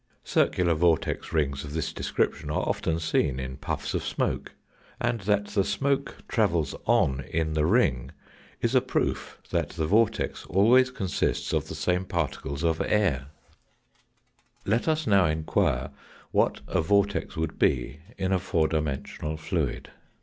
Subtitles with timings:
[0.23, 4.53] Circular vortex rings of this description are often seen in puffs of smoke,
[4.99, 8.09] and that the smoke travels on in the ring
[8.61, 12.95] is a proof that the vortex always consists of the same particles of ai: THE
[12.95, 15.91] EVIDENCES FOR A FOURTH DIMENSION 83 Let us now enquire
[16.31, 19.91] what a vortex would be in a four dimensional fluid.